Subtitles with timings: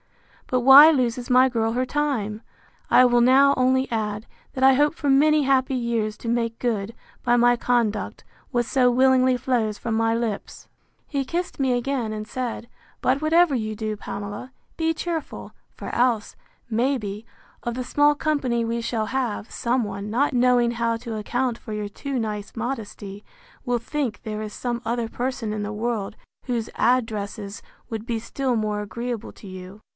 [0.47, 2.41] —But why loses my girl her time?
[2.89, 6.93] I will now only add, that I hope for many happy years to make good,
[7.23, 10.67] by my conduct, what so willingly flows from my lips.
[11.07, 12.67] He kissed me again, and said,
[12.99, 16.35] But, whatever you do, Pamela, be cheerful; for else,
[16.69, 17.23] may be,
[17.63, 21.71] of the small company we shall have, some one, not knowing how to account for
[21.71, 23.23] your too nice modesty,
[23.63, 28.57] will think there is some other person in the world, whose addresses would be still
[28.57, 29.79] more agreeable to you.